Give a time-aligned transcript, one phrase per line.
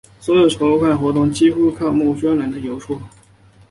[0.19, 2.99] 所有的筹款活动几乎全靠募款人的游说。